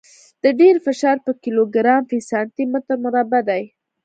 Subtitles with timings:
[0.43, 3.63] د ټیر فشار په کیلوګرام فی سانتي متر مربع دی